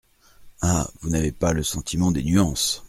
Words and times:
Ah! 0.61 0.89
vous 1.01 1.11
n’avez 1.11 1.31
pas 1.31 1.53
le 1.53 1.61
sentiment 1.61 2.09
des 2.11 2.23
nuances. 2.23 2.79